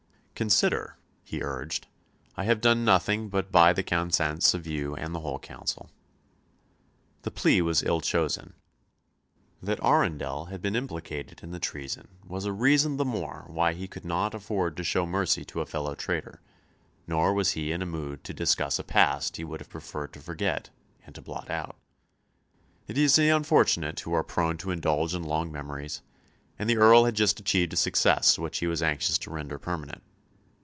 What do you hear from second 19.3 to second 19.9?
he would have